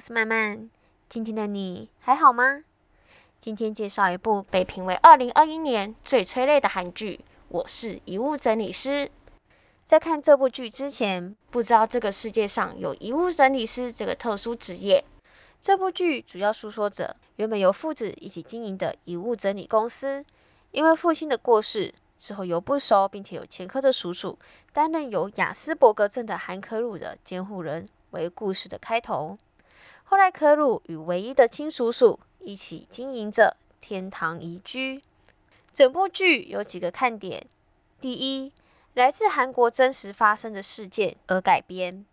[0.00, 0.70] 我是曼曼。
[1.10, 2.64] 今天的你还好吗？
[3.38, 8.88] 今天介绍一部被评为二零二一年最催泪的韩剧《我是遗物整理师》。
[9.84, 15.04] 在看这部剧之前，不知道这个世界上有遗物整理师这个特殊职业。
[15.60, 20.24] 这部剧主要诉说着原本由父子一起经营的遗物整理公司，
[20.70, 24.38] 因为父亲的过世之后，由不熟并且有前科的叔叔
[24.72, 27.86] 担任有雅斯伯格症的韩可鲁的监护人。
[28.12, 29.38] 为故事的开头。
[30.10, 35.04] 后来，可鲁与唯一的亲叔叔一起经营着天堂宜居。
[35.72, 37.46] 整部剧有几个看点：
[38.00, 38.52] 第一，
[38.94, 42.04] 来自韩国真实发生的事件而改编；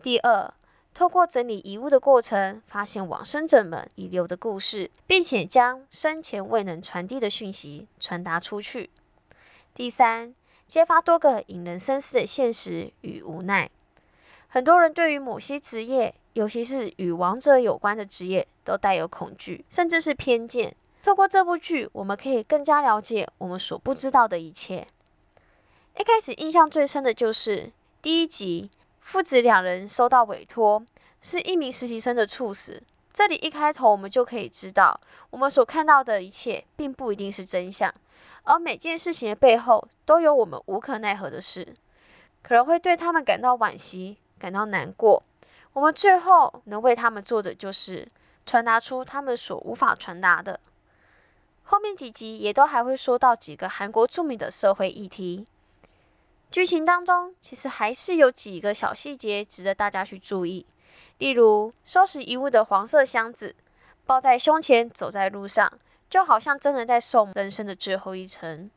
[0.00, 0.54] 第二，
[0.94, 8.88] 透过整理遗物的过程，发现往生者们遗留的故事，并且将生前未能传递的讯息传达出去；
[9.74, 10.32] 第三，
[10.68, 13.68] 揭发多个引人深思的现实与无奈。
[14.56, 20.74] 很多人对于某些职业，尤其是与王者有关的职业，都带有恐惧，甚至是偏见。
[21.02, 24.88] 透过这部剧，我们可以更加了解我们所不知道的一切。
[25.98, 28.70] 一开始印象最深的就是第一集，
[29.02, 30.82] 父子两人收到委托，
[31.20, 32.82] 是一名实习生的猝死。
[33.12, 37.94] 这里一开头，我们就可以知道，我们所看到的一切，并不一定是真相，
[38.44, 41.74] 而每件事情的背后，都有我们无可奈何的事，
[42.42, 44.16] 可能会对他们感到惋惜。
[44.38, 45.22] 感到难过，
[45.72, 48.06] 我们最后能为他们做的就是
[48.44, 50.60] 传达出他们所无法传达的。
[51.64, 55.46] 后面几集也都还会说到几个韩国著名的社会议题。
[56.50, 60.64] 剧情当中其实还是有几个小细节值得大家去注意，
[61.18, 63.56] 例如收拾遗物的黄色箱子，
[64.04, 65.72] 抱在胸前走在路上，
[66.08, 68.70] 就好像真的在送人生的最后一程。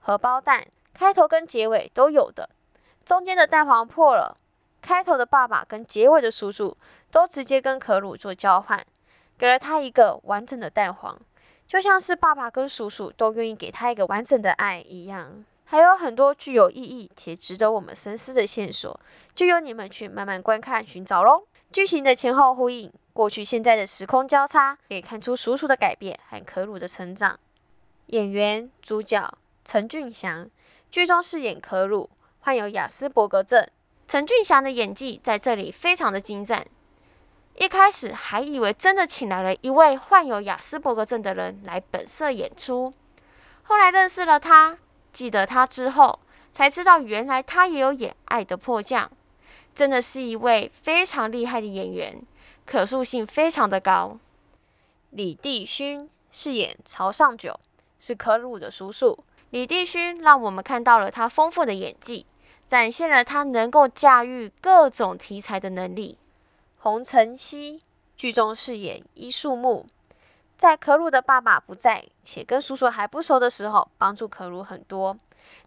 [0.00, 2.48] 荷包蛋开头跟结尾都有的。
[3.06, 4.36] 中间的蛋黄破了，
[4.82, 6.76] 开头的爸爸跟结尾的叔叔
[7.12, 8.84] 都直接跟可鲁做交换，
[9.38, 11.16] 给了他一个完整的蛋黄，
[11.68, 15.44] 就像是爸爸跟叔叔都愿意给他一个完整的爱一样。
[15.66, 18.98] 还有很多具有意义且值得我们深思的线索，
[19.36, 21.44] 就由你们去慢慢观看寻找喽。
[21.72, 27.38] 剧情的前后呼应，过去现在的时空交叉，可以看出叔叔的改变和可鲁的成长。
[28.06, 29.32] 演员主角
[29.64, 30.50] 陈俊祥，
[30.90, 32.10] 剧中饰演可鲁。
[32.46, 33.66] 患有雅斯伯格症，
[34.06, 36.64] 陈俊祥的演技在这里非常的精湛。
[37.56, 42.94] 一开始还以为真的请来了一位患有雅斯伯格症的人来本色演出，
[43.64, 44.78] 后来认识了他，
[45.12, 46.20] 记得他之后，
[46.52, 49.08] 才知道原来他也有演《爱的迫降》，
[49.74, 52.22] 真的是一位非常厉害的演员，
[52.64, 54.18] 可塑性非常的高。
[55.10, 57.58] 李帝勋饰演曹尚九，
[57.98, 59.18] 是可鲁的叔叔。
[59.50, 62.24] 李帝勋让我们看到了他丰富的演技。
[62.66, 66.18] 展现了他能够驾驭各种题材的能力。
[66.78, 67.82] 洪承熙
[68.16, 69.86] 剧中饰演伊树木，
[70.56, 75.18] 在可鲁的爸爸不在且跟叔叔还不熟的时候，帮助可鲁很多。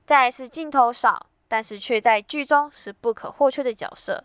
[0.05, 4.23] 再是镜头少，但是却在剧中是不可或缺的角色。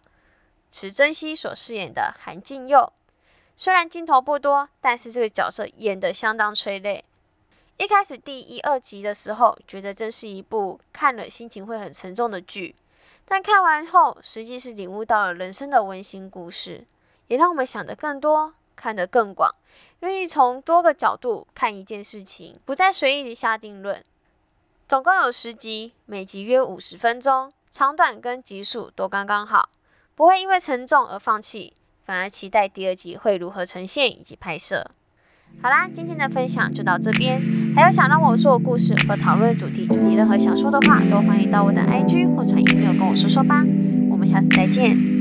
[0.70, 2.92] 池珍熙所饰演的韩静佑，
[3.56, 7.04] 虽然镜头不多，但是这个角色演得相当催泪。
[7.76, 12.76] 一开始第一、二集的时候，觉得这是一部看了心情会很沉重的剧，
[13.24, 16.86] 但看完后，实际是领悟到了人生的温馨故事，
[17.26, 19.52] 也让我们想得更多，看得更广，
[20.00, 24.04] 愿意从多个角度看一件事情，不再随意的下定论。
[24.86, 29.68] 总共有十集，每集约五十分钟，长短跟集数都刚刚好，
[30.14, 31.74] 不会因为沉重而放弃，
[32.04, 34.92] 反而期待第二集会如何呈现以及拍摄。
[35.60, 37.40] 好啦，今天的分享就到这边。
[37.74, 43.64] 还有想让我说的故事和讨论主题，以及任何想说的话，都欢迎到我的 IG 或传 email 跟我说说吧。
[44.10, 45.13] 我们下次再见。